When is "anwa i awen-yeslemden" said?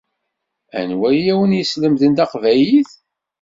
0.79-2.13